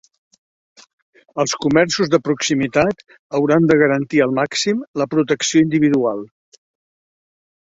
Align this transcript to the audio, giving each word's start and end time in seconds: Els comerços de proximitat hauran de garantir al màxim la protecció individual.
Els 1.43 1.51
comerços 1.65 2.09
de 2.13 2.19
proximitat 2.27 3.03
hauran 3.41 3.69
de 3.73 3.77
garantir 3.83 4.23
al 4.27 4.35
màxim 4.39 4.83
la 5.03 5.09
protecció 5.13 5.63
individual. 5.69 6.25